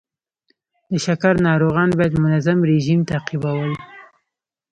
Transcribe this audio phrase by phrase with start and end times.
[0.89, 3.71] د شکر ناروغان باید منظم رژیم تعقیبول.